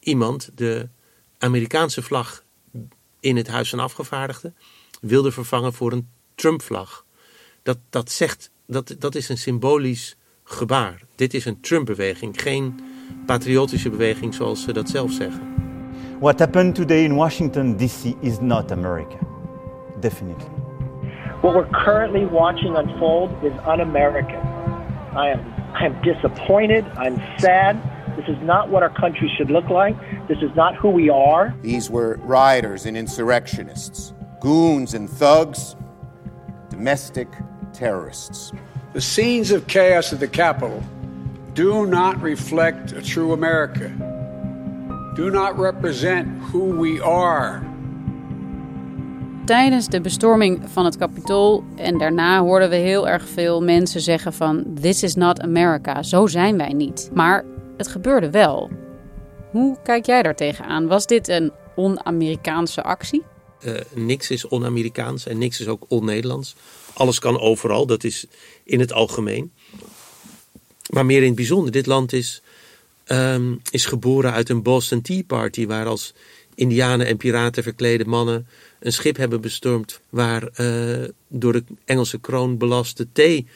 iemand 0.00 0.50
de 0.54 0.88
Amerikaanse 1.38 2.02
vlag 2.02 2.44
in 3.20 3.36
het 3.36 3.48
Huis 3.48 3.70
van 3.70 3.78
Afgevaardigden 3.78 4.56
wilde 5.00 5.32
vervangen 5.32 5.72
voor 5.72 5.92
een 5.92 6.08
Trump-vlag. 6.34 7.04
Dat, 7.62 7.78
dat 7.90 8.10
zegt, 8.10 8.50
dat, 8.66 8.94
dat 8.98 9.14
is 9.14 9.28
een 9.28 9.38
symbolisch 9.38 10.16
gebaar. 10.44 11.02
Dit 11.14 11.34
is 11.34 11.44
een 11.44 11.60
Trump-beweging, 11.60 12.42
geen 12.42 12.80
patriotische 13.26 13.90
beweging 13.90 14.34
zoals 14.34 14.62
ze 14.62 14.72
dat 14.72 14.88
zelf 14.88 15.12
zeggen. 15.12 15.50
What 16.20 16.38
happened 16.38 16.74
today 16.74 17.04
in 17.04 17.14
Washington 17.14 17.76
D.C. 17.76 18.14
is 18.20 18.40
not 18.40 18.72
America. 18.72 19.18
Definitely. 20.00 20.50
What 21.40 21.54
we're 21.54 21.84
currently 21.84 22.26
watching 22.26 22.76
unfold 22.76 23.30
is 23.42 23.52
un-American. 23.66 24.38
I 25.16 25.30
am, 25.30 25.40
I 25.74 25.86
am 25.86 26.00
disappointed. 26.02 26.84
I'm 26.96 27.20
sad. 27.38 27.76
This 28.16 28.28
is 28.28 28.40
not 28.42 28.68
what 28.68 28.82
our 28.82 28.94
country 29.00 29.28
should 29.36 29.50
look 29.50 29.68
like. 29.68 29.96
This 30.28 30.38
is 30.42 30.54
not 30.54 30.76
who 30.76 30.90
we 30.90 31.10
are. 31.10 31.54
These 31.62 31.90
were 31.90 32.20
rioters 32.24 32.86
and 32.86 32.96
insurrectionists, 32.96 34.12
goons 34.40 34.94
and 34.94 35.10
thugs 35.10 35.76
domestic 36.82 37.28
terrorists. 37.72 38.52
The 38.92 39.00
scenes 39.00 39.52
of 39.52 39.66
chaos 39.66 40.12
at 40.12 40.18
the 40.18 40.28
Capitol 40.28 40.82
do 41.54 41.86
not 41.86 42.20
reflect 42.22 42.92
a 42.92 43.00
true 43.00 43.32
America, 43.32 43.88
do 45.14 45.30
not 45.30 45.56
represent 45.58 46.26
who 46.50 46.80
we 46.80 47.00
are. 47.02 47.62
Tijdens 49.44 49.88
de 49.88 50.00
bestorming 50.00 50.62
van 50.72 50.84
het 50.84 50.96
Capitool 50.96 51.64
en 51.76 51.98
daarna 51.98 52.40
hoorden 52.40 52.70
we 52.70 52.76
heel 52.76 53.08
erg 53.08 53.28
veel 53.28 53.62
mensen 53.62 54.00
zeggen 54.00 54.32
van 54.32 54.64
this 54.80 55.02
is 55.02 55.14
not 55.14 55.40
America, 55.40 56.02
zo 56.02 56.26
zijn 56.26 56.56
wij 56.56 56.72
niet. 56.72 57.10
Maar 57.14 57.44
het 57.76 57.88
gebeurde 57.88 58.30
wel. 58.30 58.70
Hoe 59.50 59.76
kijk 59.82 60.06
jij 60.06 60.22
daar 60.22 60.34
tegenaan? 60.34 60.86
Was 60.86 61.06
dit 61.06 61.28
een 61.28 61.52
on-Amerikaanse 61.74 62.82
actie? 62.82 63.22
Uh, 63.64 63.80
niks 63.94 64.30
is 64.30 64.48
on-Amerikaans 64.48 65.26
en 65.26 65.38
niks 65.38 65.60
is 65.60 65.66
ook 65.66 65.84
on-Nederlands. 65.88 66.54
Alles 66.92 67.18
kan 67.18 67.40
overal, 67.40 67.86
dat 67.86 68.04
is 68.04 68.26
in 68.64 68.80
het 68.80 68.92
algemeen. 68.92 69.52
Maar 70.90 71.06
meer 71.06 71.20
in 71.20 71.26
het 71.26 71.34
bijzonder, 71.34 71.72
dit 71.72 71.86
land 71.86 72.12
is, 72.12 72.42
um, 73.06 73.60
is 73.70 73.86
geboren 73.86 74.32
uit 74.32 74.48
een 74.48 74.62
Boston 74.62 75.02
Tea 75.02 75.22
Party, 75.26 75.66
waar 75.66 75.86
als 75.86 76.14
indianen 76.54 77.06
en 77.06 77.16
piraten 77.16 77.62
verklede 77.62 78.04
mannen 78.04 78.46
een 78.80 78.92
schip 78.92 79.16
hebben 79.16 79.40
bestormd 79.40 80.00
waar 80.08 80.48
uh, 80.60 81.08
door 81.28 81.52
de 81.52 81.64
Engelse 81.84 82.18
kroon 82.18 82.58
belaste 82.58 83.06
thee 83.12 83.46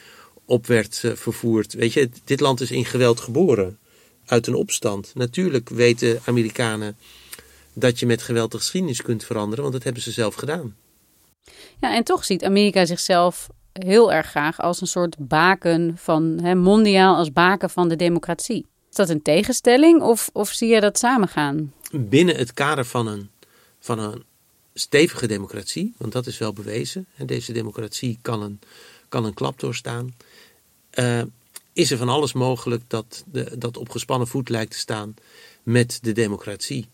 op 0.45 0.67
werd 0.67 1.01
uh, 1.05 1.11
vervoerd. 1.15 1.73
Weet 1.73 1.93
je, 1.93 2.09
dit 2.23 2.39
land 2.39 2.61
is 2.61 2.71
in 2.71 2.85
geweld 2.85 3.19
geboren, 3.19 3.77
uit 4.25 4.47
een 4.47 4.55
opstand. 4.55 5.11
Natuurlijk 5.15 5.69
weten 5.69 6.19
Amerikanen 6.25 6.97
dat 7.79 7.99
je 7.99 8.05
met 8.05 8.21
geweld 8.21 8.51
de 8.51 8.57
geschiedenis 8.57 9.01
kunt 9.01 9.23
veranderen, 9.23 9.61
want 9.61 9.75
dat 9.75 9.83
hebben 9.83 10.01
ze 10.01 10.11
zelf 10.11 10.35
gedaan. 10.35 10.75
Ja, 11.79 11.95
en 11.95 12.03
toch 12.03 12.25
ziet 12.25 12.43
Amerika 12.43 12.85
zichzelf 12.85 13.47
heel 13.73 14.13
erg 14.13 14.27
graag 14.27 14.59
als 14.59 14.81
een 14.81 14.87
soort 14.87 15.15
baken 15.19 15.93
van 15.97 16.39
hè, 16.41 16.55
mondiaal 16.55 17.15
als 17.15 17.31
baken 17.31 17.69
van 17.69 17.89
de 17.89 17.95
democratie. 17.95 18.65
Is 18.89 18.95
dat 18.95 19.09
een 19.09 19.21
tegenstelling 19.21 20.01
of, 20.01 20.29
of 20.33 20.49
zie 20.49 20.67
je 20.67 20.79
dat 20.79 20.97
samengaan? 20.97 21.73
Binnen 21.91 22.35
het 22.35 22.53
kader 22.53 22.85
van 22.85 23.07
een, 23.07 23.29
van 23.79 23.99
een 23.99 24.23
stevige 24.73 25.27
democratie, 25.27 25.93
want 25.97 26.11
dat 26.11 26.27
is 26.27 26.37
wel 26.37 26.53
bewezen, 26.53 27.07
en 27.15 27.25
deze 27.25 27.51
democratie 27.51 28.19
kan 28.21 28.41
een, 28.41 28.59
kan 29.09 29.25
een 29.25 29.33
klap 29.33 29.59
doorstaan, 29.59 30.15
uh, 30.93 31.21
is 31.73 31.91
er 31.91 31.97
van 31.97 32.09
alles 32.09 32.33
mogelijk 32.33 32.83
dat, 32.87 33.23
de, 33.31 33.57
dat 33.57 33.77
op 33.77 33.89
gespannen 33.89 34.27
voet 34.27 34.49
lijkt 34.49 34.71
te 34.71 34.77
staan 34.77 35.13
met 35.63 35.99
de 36.01 36.11
democratie 36.11 36.87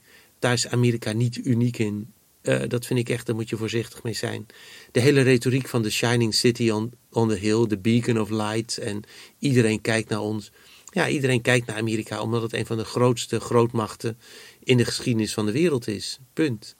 daar 0.43 0.53
is 0.53 0.67
Amerika 0.67 1.11
niet 1.11 1.35
uniek 1.35 1.77
in. 1.77 2.13
Uh, 2.41 2.61
dat 2.67 2.85
vind 2.85 2.99
ik 2.99 3.09
echt, 3.09 3.25
daar 3.25 3.35
moet 3.35 3.49
je 3.49 3.57
voorzichtig 3.57 4.03
mee 4.03 4.13
zijn. 4.13 4.47
De 4.91 4.99
hele 4.99 5.21
retoriek 5.21 5.67
van 5.67 5.81
de 5.81 5.89
Shining 5.89 6.33
City 6.33 6.69
on, 6.69 6.91
on 7.11 7.29
the 7.29 7.35
Hill, 7.35 7.67
the 7.67 7.77
Beacon 7.77 8.19
of 8.19 8.29
Light. 8.29 8.77
En 8.77 9.03
iedereen 9.39 9.81
kijkt 9.81 10.09
naar 10.09 10.19
ons. 10.19 10.51
Ja, 10.85 11.07
iedereen 11.07 11.41
kijkt 11.41 11.67
naar 11.67 11.77
Amerika 11.77 12.21
omdat 12.21 12.41
het 12.41 12.53
een 12.53 12.65
van 12.65 12.77
de 12.77 12.85
grootste 12.85 13.39
grootmachten 13.39 14.17
in 14.63 14.77
de 14.77 14.85
geschiedenis 14.85 15.33
van 15.33 15.45
de 15.45 15.51
wereld 15.51 15.87
is. 15.87 16.19
Punt. 16.33 16.75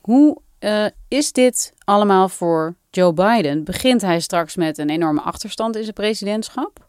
Hoe 0.00 0.40
uh, 0.60 0.86
is 1.08 1.32
dit 1.32 1.72
allemaal 1.84 2.28
voor 2.28 2.74
Joe 2.90 3.12
Biden? 3.12 3.64
Begint 3.64 4.00
hij 4.00 4.20
straks 4.20 4.56
met 4.56 4.78
een 4.78 4.90
enorme 4.90 5.20
achterstand 5.20 5.76
in 5.76 5.82
zijn 5.82 5.94
presidentschap? 5.94 6.86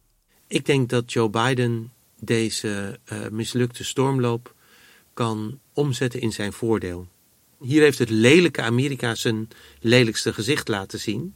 Ik 0.48 0.66
denk 0.66 0.90
dat 0.90 1.14
Joe 1.14 1.30
Biden 1.30 1.92
deze 2.20 3.00
uh, 3.12 3.28
mislukte 3.32 3.84
stormloop 3.84 4.56
kan 5.14 5.60
omzetten 5.74 6.22
in 6.22 6.32
zijn 6.32 6.54
voordeel. 6.54 7.08
Hier 7.62 7.82
heeft 7.82 8.00
het 8.00 8.10
lelijke 8.10 8.62
Amerika 8.62 9.16
zijn 9.16 9.50
lelijkste 9.80 10.34
gezicht 10.34 10.68
laten 10.68 11.00
zien. 11.00 11.36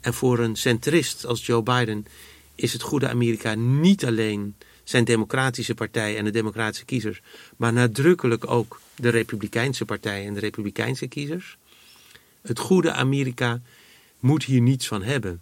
En 0.00 0.14
voor 0.14 0.38
een 0.38 0.56
centrist 0.56 1.26
als 1.26 1.46
Joe 1.46 1.62
Biden 1.62 2.06
is 2.54 2.72
het 2.72 2.82
goede 2.82 3.08
Amerika 3.08 3.54
niet 3.54 4.04
alleen 4.04 4.54
zijn 4.84 5.04
democratische 5.04 5.74
partij 5.74 6.16
en 6.16 6.24
de 6.24 6.30
democratische 6.30 6.84
kiezers, 6.84 7.20
maar 7.56 7.72
nadrukkelijk 7.72 8.50
ook 8.50 8.80
de 8.96 9.08
Republikeinse 9.08 9.84
partij 9.84 10.26
en 10.26 10.34
de 10.34 10.40
Republikeinse 10.40 11.06
kiezers. 11.06 11.56
Het 12.42 12.58
goede 12.58 12.92
Amerika 12.92 13.60
moet 14.20 14.44
hier 14.44 14.60
niets 14.60 14.86
van 14.86 15.02
hebben. 15.02 15.40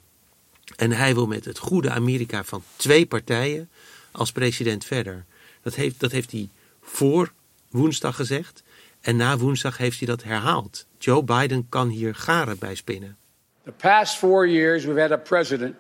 En 0.77 0.93
hij 0.93 1.15
wil 1.15 1.27
met 1.27 1.45
het 1.45 1.59
goede 1.59 1.91
Amerika 1.91 2.45
van 2.45 2.63
twee 2.77 3.07
partijen 3.07 3.69
als 4.11 4.33
president 4.33 4.85
verder. 4.85 5.25
Dat 5.63 5.75
heeft, 5.75 6.01
dat 6.01 6.13
heeft 6.13 6.31
hij 6.31 6.49
voor 6.83 7.33
woensdag 7.71 8.17
gezegd. 8.17 8.63
En 9.01 9.17
na 9.17 9.37
woensdag 9.37 9.77
heeft 9.77 9.99
hij 9.99 10.07
dat 10.07 10.23
herhaald. 10.23 10.87
Joe 10.99 11.23
Biden 11.23 11.69
kan 11.69 11.89
hier 11.89 12.15
garen 12.15 12.59
bij 12.59 12.75
spinnen. 12.75 13.17
The 13.65 13.73
past 13.73 14.17
four 14.17 14.49
years 14.49 14.85
we've 14.85 15.01
had 15.01 15.11
a 15.11 15.17
president 15.17 15.75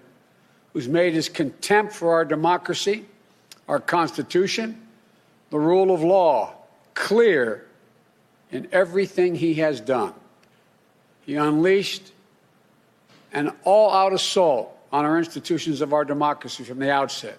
who's 0.73 0.88
made 0.88 1.11
his 1.11 1.30
contempt 1.30 1.95
for 1.95 2.09
our 2.09 2.28
democracy, 2.28 3.02
our 3.64 3.85
Constitution, 3.85 4.88
the 5.49 5.57
rule 5.57 5.92
of 5.92 6.02
law 6.02 6.59
clear 6.92 7.66
in 8.50 8.66
everything 8.71 9.37
he 9.37 9.62
has 9.62 9.85
done. 9.85 10.12
He 11.26 11.37
unleashed 11.37 12.12
an 13.33 13.52
all 13.64 13.90
out 13.90 14.12
assault 14.12 14.68
on 14.90 15.04
our 15.04 15.18
institutions 15.18 15.80
of 15.80 15.92
our 15.92 16.04
democracy 16.04 16.64
from 16.64 16.78
the 16.78 16.90
outset. 16.90 17.38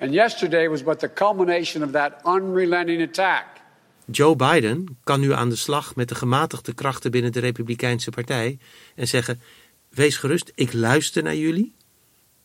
And 0.00 0.12
yesterday 0.12 0.68
was 0.68 0.82
but 0.82 1.00
the 1.00 1.08
culmination 1.08 1.82
of 1.82 1.92
that 1.92 2.20
unrelenting 2.24 3.02
attack. 3.02 3.57
Joe 4.10 4.36
Biden 4.36 4.98
kan 5.04 5.20
nu 5.20 5.32
aan 5.32 5.48
de 5.48 5.56
slag 5.56 5.96
met 5.96 6.08
de 6.08 6.14
gematigde 6.14 6.74
krachten 6.74 7.10
binnen 7.10 7.32
de 7.32 7.40
Republikeinse 7.40 8.10
Partij 8.10 8.58
en 8.94 9.08
zeggen: 9.08 9.40
Wees 9.88 10.16
gerust, 10.16 10.52
ik 10.54 10.72
luister 10.72 11.22
naar 11.22 11.36
jullie. 11.36 11.74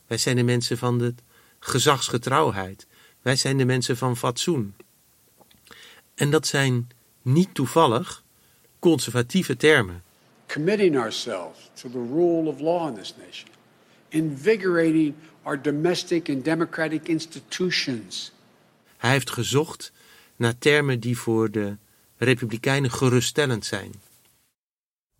Wij 0.08 0.17
zijn 0.17 0.36
de 0.36 0.43
mensen 0.43 0.77
van 0.77 0.98
de 0.98 1.13
gezagsgetrouwheid. 1.60 2.88
Wij 3.22 3.36
zijn 3.36 3.58
de 3.58 3.65
mensen 3.65 3.98
van 3.98 4.17
fatsoen. 4.17 4.75
En 6.15 6.32
dat 6.32 6.48
zijn 6.48 6.88
niet 7.22 7.53
toevallig 7.53 8.24
conservatieve 8.79 9.58
termen. 9.58 10.03
Committing 10.48 10.98
ourselves 10.98 11.70
to 11.74 11.89
the 11.89 12.08
rule 12.13 12.50
of 12.50 12.60
law 12.60 12.88
in 12.88 12.96
this 12.96 13.15
nation, 13.17 13.50
invigorating 14.10 15.13
our 15.43 15.62
domestic 15.62 16.29
and 16.29 16.46
democratic 16.46 17.08
institutions. 17.08 18.32
Hij 18.98 19.12
heeft 19.12 19.29
gezocht 19.29 19.91
naar 20.36 20.58
termen 20.58 21.00
die 21.00 21.18
voor 21.18 21.52
de 21.52 21.78
Republikeinen 22.18 22.92
geruststellend 22.92 23.66
zijn. 23.66 23.92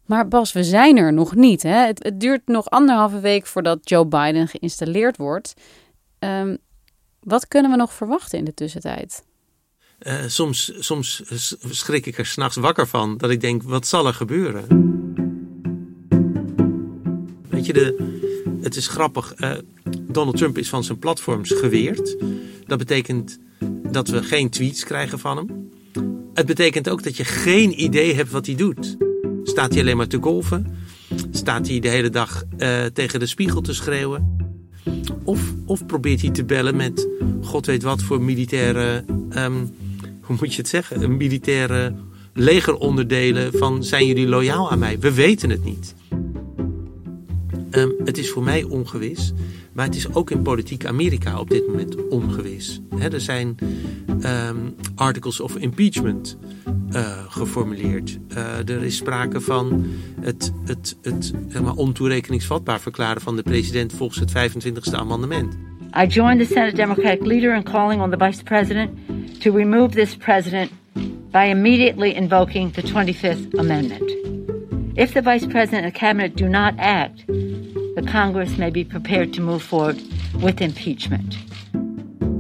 Maar 0.06 0.28
Bas, 0.28 0.52
we 0.52 0.64
zijn 0.64 0.98
er 0.98 1.14
nog 1.14 1.36
niet. 1.36 1.64
Hè? 1.64 1.86
Het, 1.86 2.04
het 2.04 2.20
duurt 2.20 2.48
nog 2.48 2.70
anderhalve 2.70 3.20
week 3.20 3.46
voordat 3.46 3.90
Joe 3.90 4.06
Biden 4.06 4.48
geïnstalleerd 4.48 5.18
wordt. 5.18 5.54
Um, 6.20 6.58
wat 7.20 7.48
kunnen 7.48 7.72
we 7.72 7.78
nog 7.78 7.94
verwachten 7.94 8.38
in 8.38 8.46
de 8.46 8.54
tussentijd? 8.54 9.24
Uh, 10.00 10.24
soms, 10.28 10.74
soms 10.80 11.24
schrik 11.70 12.06
ik 12.06 12.18
er 12.18 12.26
s'nachts 12.26 12.56
wakker 12.56 12.88
van. 12.88 13.18
Dat 13.18 13.30
ik 13.30 13.42
denk, 13.42 13.64
wat 13.64 13.88
zal 13.88 14.08
er 14.08 14.14
gebeuren? 14.14 14.66
Weet 17.50 17.66
je, 17.66 17.74
de, 17.74 18.20
het 18.62 18.76
is 18.76 18.88
grappig. 18.88 19.40
Uh, 19.40 19.54
Donald 20.02 20.38
Trump 20.38 20.58
is 20.58 20.70
van 20.70 20.84
zijn 20.84 21.00
platforms 21.00 21.52
geweerd. 21.52 22.16
Dat 22.66 22.78
betekent 22.78 23.40
dat 23.92 24.08
we 24.08 24.24
geen 24.24 24.50
tweets 24.50 24.84
krijgen 24.84 25.20
van 25.20 25.38
hem. 25.38 25.72
Het 26.34 26.46
betekent 26.46 26.90
ook 26.90 27.04
dat 27.04 27.18
je 27.18 27.26
geen 27.26 27.84
idee 27.84 28.14
hebt 28.14 28.32
wat 28.32 28.46
hij 28.46 28.56
doet. 28.56 28.98
Staat 29.44 29.72
hij 29.72 29.82
alleen 29.82 29.98
maar 29.98 30.08
te 30.08 30.22
golven? 30.22 30.76
Staat 31.32 31.68
hij 31.68 31.80
de 31.80 31.88
hele 31.88 32.10
dag 32.10 32.44
uh, 32.58 32.86
tegen 32.86 33.20
de 33.20 33.26
spiegel 33.26 33.62
te 33.62 33.74
schreeuwen? 33.74 34.38
Of, 35.24 35.54
of 35.66 35.86
probeert 35.86 36.22
hij 36.22 36.30
te 36.30 36.46
bellen 36.46 36.76
met 36.76 37.08
god 37.42 37.66
weet 37.66 37.84
wat 37.84 38.04
voor 38.04 38.22
militaire, 38.22 39.06
um, 39.38 39.76
hoe 40.22 40.36
moet 40.40 40.54
je 40.54 40.62
het 40.62 40.70
zeggen, 40.70 41.04
een 41.04 41.18
militaire 41.18 41.94
legeronderdelen 42.34 43.52
van 43.54 43.84
zijn 43.84 44.06
jullie 44.06 44.28
loyaal 44.28 44.72
aan 44.72 44.80
mij? 44.80 45.00
We 45.00 45.14
weten 45.14 45.50
het 45.50 45.64
niet. 45.64 45.96
Um, 47.78 47.94
het 48.06 48.18
is 48.18 48.30
voor 48.30 48.44
mij 48.44 48.64
ongewis. 48.64 49.34
Maar 49.74 49.86
het 49.86 49.96
is 49.96 50.14
ook 50.14 50.32
in 50.32 50.42
politiek 50.42 50.86
Amerika 50.86 51.40
op 51.40 51.50
dit 51.50 51.68
moment 51.68 52.08
ongewis. 52.08 52.82
er 53.12 53.22
zijn 53.22 53.58
um, 54.26 54.76
articles 54.96 55.40
of 55.40 55.56
impeachment 55.56 56.38
uh, 56.92 57.18
geformuleerd. 57.28 58.20
Uh, 58.38 58.70
er 58.70 58.84
is 58.84 58.96
sprake 58.96 59.42
van 59.42 59.86
het, 60.22 60.54
het, 60.66 60.98
het 61.02 61.34
zeg 61.50 61.76
ontoerekeningsvatbaar 61.76 62.80
verklaren 62.80 63.22
van 63.22 63.36
de 63.36 63.44
president 63.44 63.94
volgens 63.94 64.20
het 64.20 64.32
25e 64.32 64.96
amendement. 64.96 65.58
I 66.04 66.08
join 66.08 66.38
the 66.38 66.46
Senate 66.46 66.76
Democratic 66.76 67.26
leader 67.26 67.56
in 67.56 67.64
calling 67.64 68.02
on 68.02 68.10
the 68.10 68.18
vice 68.18 68.44
president 68.44 68.90
to 69.40 69.52
remove 69.52 69.96
this 69.96 70.16
president 70.16 70.72
by 71.32 71.44
immediately 71.44 72.12
invoking 72.12 72.74
the 72.74 72.82
25th 72.82 73.58
amendment. 73.58 74.12
If 74.96 75.14
the 75.14 75.22
vice 75.22 75.48
president 75.48 75.86
and 75.86 75.94
cabinet 75.94 76.36
do 76.36 76.48
not 76.48 76.74
act, 76.78 77.26
the 77.96 78.04
Congress 78.12 78.56
may 78.56 78.72
be 78.72 78.86
prepared 78.86 79.34
to 79.34 79.42
move 79.42 79.60
forward 79.60 80.02
with 80.40 80.62
impeachment. 80.62 81.38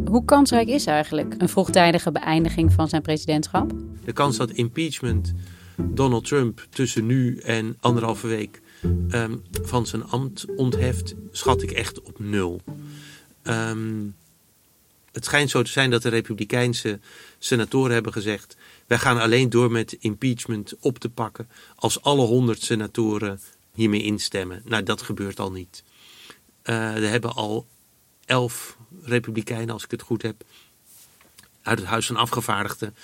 Hoe 0.05 0.25
kansrijk 0.25 0.67
is 0.67 0.85
eigenlijk 0.85 1.35
een 1.37 1.49
vroegtijdige 1.49 2.11
beëindiging 2.11 2.73
van 2.73 2.89
zijn 2.89 3.01
presidentschap? 3.01 3.71
De 4.05 4.13
kans 4.13 4.37
dat 4.37 4.51
impeachment 4.51 5.33
Donald 5.77 6.25
Trump 6.25 6.67
tussen 6.69 7.05
nu 7.05 7.37
en 7.37 7.77
anderhalve 7.79 8.27
week 8.27 8.61
um, 9.09 9.41
van 9.51 9.85
zijn 9.85 10.03
ambt 10.03 10.45
ontheft, 10.55 11.15
schat 11.31 11.61
ik 11.61 11.71
echt 11.71 12.01
op 12.01 12.19
nul. 12.19 12.61
Um, 13.43 14.15
het 15.11 15.25
schijnt 15.25 15.49
zo 15.49 15.61
te 15.61 15.71
zijn 15.71 15.89
dat 15.89 16.01
de 16.01 16.09
Republikeinse 16.09 16.99
senatoren 17.39 17.93
hebben 17.93 18.13
gezegd: 18.13 18.57
wij 18.87 18.97
gaan 18.97 19.19
alleen 19.19 19.49
door 19.49 19.71
met 19.71 19.97
impeachment 19.99 20.73
op 20.79 20.99
te 20.99 21.09
pakken 21.09 21.47
als 21.75 22.01
alle 22.01 22.25
honderd 22.25 22.61
senatoren 22.61 23.39
hiermee 23.73 24.03
instemmen. 24.03 24.61
Nou, 24.65 24.83
dat 24.83 25.01
gebeurt 25.01 25.39
al 25.39 25.51
niet. 25.51 25.83
Uh, 26.63 26.95
er 26.95 27.09
hebben 27.09 27.33
al 27.33 27.67
elf 28.25 28.77
republikeinen, 29.01 29.73
als 29.73 29.83
ik 29.83 29.91
het 29.91 30.01
goed 30.01 30.21
heb, 30.21 30.43
uit 31.61 31.79
het 31.79 31.87
Huis 31.87 32.05
van 32.05 32.15
Afgevaardigden 32.15 32.95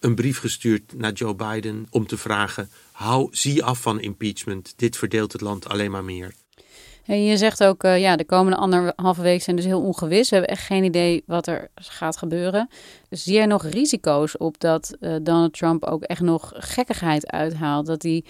een 0.00 0.14
brief 0.14 0.38
gestuurd 0.38 0.92
naar 0.96 1.12
Joe 1.12 1.34
Biden 1.34 1.86
om 1.90 2.06
te 2.06 2.16
vragen: 2.16 2.70
hou, 2.92 3.28
zie 3.30 3.64
af 3.64 3.80
van 3.80 4.00
impeachment. 4.00 4.72
Dit 4.76 4.96
verdeelt 4.96 5.32
het 5.32 5.40
land 5.40 5.68
alleen 5.68 5.90
maar 5.90 6.04
meer. 6.04 6.34
En 7.04 7.24
je 7.24 7.36
zegt 7.36 7.64
ook, 7.64 7.84
uh, 7.84 8.00
ja, 8.00 8.16
de 8.16 8.24
komende 8.24 8.56
anderhalve 8.56 9.22
week 9.22 9.42
zijn 9.42 9.56
dus 9.56 9.64
heel 9.64 9.80
ongewis. 9.80 10.28
We 10.28 10.36
hebben 10.36 10.54
echt 10.54 10.66
geen 10.66 10.84
idee 10.84 11.22
wat 11.26 11.46
er 11.46 11.68
gaat 11.74 12.16
gebeuren. 12.16 12.68
Zie 13.10 13.34
jij 13.34 13.46
nog 13.46 13.64
risico's 13.64 14.38
op 14.38 14.60
dat 14.60 14.96
uh, 15.00 15.16
Donald 15.22 15.52
Trump 15.52 15.84
ook 15.84 16.02
echt 16.02 16.20
nog 16.20 16.52
gekkigheid 16.54 17.26
uithaalt? 17.30 17.86
Dat 17.86 18.02
hij 18.02 18.24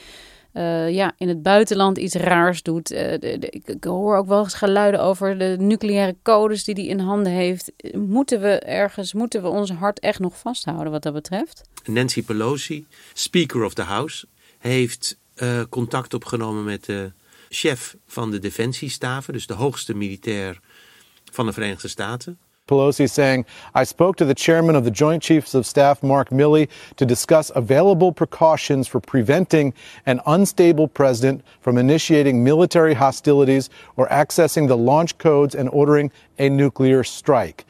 uh, 0.56 0.90
ja, 0.90 1.14
in 1.18 1.28
het 1.28 1.42
buitenland 1.42 1.98
iets 1.98 2.14
raars 2.14 2.62
doet. 2.62 2.88
De, 2.88 3.36
ik, 3.50 3.84
hoor 3.84 4.16
ook 4.16 4.26
wel 4.26 4.42
eens 4.42 4.54
geluiden 4.54 5.00
over 5.00 5.38
de 5.38 5.56
nucleaire 5.58 6.16
codes 6.22 6.64
die 6.64 6.74
hij 6.74 6.84
in 6.84 6.98
handen 6.98 7.32
heeft. 7.32 7.72
Moeten 7.94 8.40
we 8.40 8.58
ergens, 8.58 9.12
moeten 9.12 9.42
we 9.42 9.48
ons 9.48 9.70
hart 9.70 10.00
echt 10.00 10.18
nog 10.18 10.38
vasthouden 10.38 10.92
wat 10.92 11.02
dat 11.02 11.12
betreft? 11.12 11.62
Nancy 11.84 12.22
Pelosi, 12.22 12.86
Speaker 13.12 13.64
of 13.64 13.74
the 13.74 13.82
House, 13.82 14.26
heeft 14.58 15.18
contact 15.68 16.14
opgenomen 16.14 16.64
met 16.64 16.84
de 16.84 17.12
chef 17.48 17.96
van 18.06 18.30
de 18.30 18.38
defensiestaven, 18.38 19.32
dus 19.32 19.46
de 19.46 19.54
hoogste 19.54 19.94
militair 19.94 20.60
van 21.32 21.46
de 21.46 21.52
Verenigde 21.52 21.88
Staten. 21.88 22.38
Pelosi 22.66 23.08
saying, 23.08 23.44
I 23.76 23.84
spoke 23.84 24.16
to 24.16 24.24
the 24.24 24.34
chairman 24.34 24.74
of 24.74 24.82
the 24.82 24.90
Joint 24.90 25.22
Chiefs 25.22 25.54
of 25.54 25.64
Staff, 25.64 26.02
Mark 26.02 26.30
Milley, 26.30 26.68
to 26.96 27.06
discuss 27.06 27.52
available 27.54 28.12
precautions 28.12 28.88
for 28.88 29.00
preventing 29.00 29.72
an 30.04 30.20
unstable 30.26 30.88
president 30.88 31.44
from 31.60 31.78
initiating 31.78 32.42
military 32.42 32.94
hostilities 32.94 33.70
or 33.96 34.08
accessing 34.08 34.66
the 34.66 34.76
launch 34.76 35.16
codes 35.18 35.54
and 35.54 35.68
ordering 35.68 36.10
a 36.40 36.48
nuclear 36.48 37.04
strike. 37.04 37.64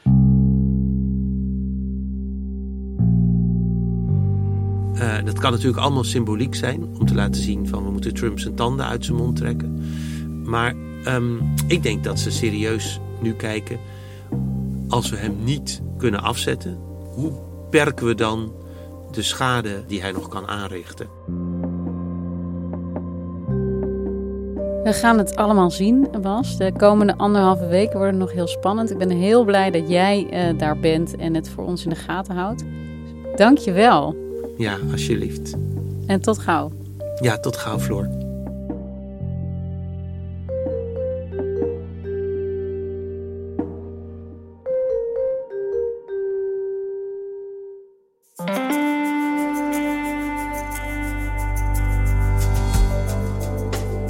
Uh, 4.95 5.23
dat 5.25 5.39
kan 5.39 5.51
natuurlijk 5.51 5.81
allemaal 5.81 6.03
symboliek 6.03 6.55
zijn 6.55 6.83
om 6.99 7.05
te 7.05 7.15
laten 7.15 7.41
zien 7.41 7.67
van 7.67 7.83
we 7.83 7.91
moeten 7.91 8.13
Trump 8.13 8.39
zijn 8.39 8.55
tanden 8.55 8.85
uit 8.85 9.05
zijn 9.05 9.17
mond 9.17 9.35
trekken. 9.35 9.81
Maar 10.43 10.73
um, 11.07 11.53
ik 11.67 11.83
denk 11.83 12.03
dat 12.03 12.19
ze 12.19 12.31
serieus 12.31 12.99
nu 13.21 13.33
kijken, 13.33 13.79
als 14.87 15.09
we 15.09 15.17
hem 15.17 15.43
niet 15.43 15.81
kunnen 15.97 16.21
afzetten, 16.21 16.77
hoe 17.13 17.31
perken 17.69 18.05
we 18.05 18.15
dan 18.15 18.53
de 19.11 19.21
schade 19.21 19.83
die 19.87 20.01
hij 20.01 20.11
nog 20.11 20.27
kan 20.27 20.47
aanrichten? 20.47 21.07
We 24.83 24.93
gaan 24.93 25.17
het 25.17 25.35
allemaal 25.35 25.71
zien, 25.71 26.07
Bas. 26.21 26.57
De 26.57 26.71
komende 26.77 27.17
anderhalve 27.17 27.67
weken 27.67 27.97
worden 27.97 28.17
nog 28.17 28.31
heel 28.31 28.47
spannend. 28.47 28.91
Ik 28.91 28.97
ben 28.97 29.09
heel 29.09 29.43
blij 29.43 29.71
dat 29.71 29.89
jij 29.89 30.49
uh, 30.51 30.59
daar 30.59 30.79
bent 30.79 31.15
en 31.15 31.33
het 31.33 31.49
voor 31.49 31.65
ons 31.65 31.83
in 31.83 31.89
de 31.89 31.95
gaten 31.95 32.35
houdt. 32.35 32.63
Dank 33.35 33.57
je 33.57 33.71
wel. 33.71 34.15
Ja, 34.57 34.77
alsjeblieft. 34.91 35.55
En 36.05 36.21
tot 36.21 36.37
gauw. 36.37 36.71
Ja, 37.21 37.39
tot 37.39 37.57
gauw, 37.57 37.79
Floor. 37.79 38.26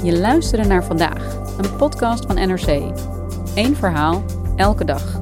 Je 0.08 0.18
luisterde 0.18 0.68
naar 0.68 0.84
vandaag, 0.84 1.36
een 1.58 1.76
podcast 1.76 2.24
van 2.26 2.34
NRC. 2.34 2.66
Eén 3.54 3.76
verhaal, 3.76 4.24
elke 4.56 4.84
dag. 4.84 5.20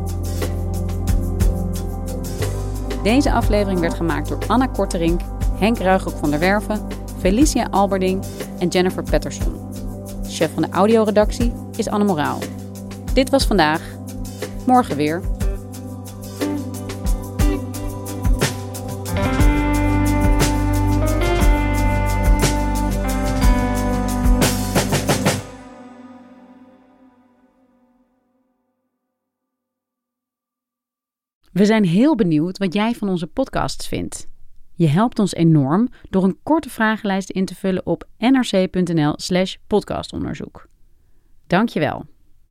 Deze 3.03 3.33
aflevering 3.33 3.81
werd 3.81 3.95
gemaakt 3.95 4.29
door 4.29 4.39
Anna 4.47 4.67
Korterink, 4.67 5.21
Henk 5.59 5.79
Ruigrok 5.79 6.17
van 6.17 6.31
der 6.31 6.39
Werven, 6.39 6.87
Felicia 7.19 7.67
Alberding 7.71 8.25
en 8.59 8.69
Jennifer 8.69 9.03
Patterson. 9.03 9.71
Chef 10.27 10.53
van 10.53 10.63
de 10.63 10.69
audioredactie 10.71 11.53
is 11.77 11.89
Anne 11.89 12.05
Moraal. 12.05 12.39
Dit 13.13 13.31
was 13.31 13.45
vandaag. 13.45 13.83
Morgen 14.67 14.97
weer. 14.97 15.21
We 31.57 31.65
zijn 31.65 31.85
heel 31.85 32.15
benieuwd 32.15 32.59
wat 32.59 32.75
jij 32.75 32.95
van 32.95 33.09
onze 33.09 33.27
podcasts 33.27 33.89
vindt. 33.89 34.29
Je 34.73 34.87
helpt 34.87 35.19
ons 35.19 35.35
enorm 35.35 35.89
door 36.11 36.25
een 36.25 36.39
korte 36.43 36.71
vragenlijst 36.71 37.31
in 37.31 37.45
te 37.45 37.55
vullen 37.55 37.87
op 37.87 38.09
nrc.nl/slash 38.19 39.57
podcastonderzoek. 39.67 40.69
Dankjewel. 41.47 42.05